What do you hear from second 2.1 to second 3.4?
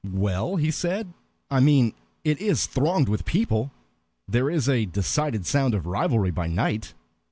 it is thronged with